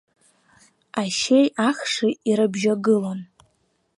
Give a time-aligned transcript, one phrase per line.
[1.01, 3.19] Ашьеи ахши ирыбжьагылон.